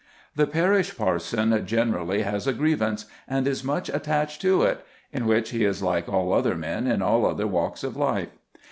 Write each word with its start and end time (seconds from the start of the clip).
The 0.35 0.47
parish 0.47 0.97
parson 0.97 1.63
generally 1.67 2.23
has 2.23 2.47
a 2.47 2.53
grievance, 2.53 3.05
and 3.27 3.47
is 3.47 3.63
much 3.63 3.87
attached 3.87 4.41
to 4.41 4.63
it, 4.63 4.83
in 5.13 5.27
which 5.27 5.51
he 5.51 5.63
is 5.63 5.83
like 5.83 6.09
all 6.09 6.33
other 6.33 6.55
men 6.55 6.87
in 6.87 7.03
all 7.03 7.23
other 7.23 7.45
walks 7.45 7.83
of 7.83 7.95
life. 7.95 8.29